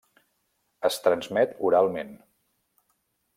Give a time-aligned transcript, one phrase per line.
[0.89, 2.17] Es transmet oralment.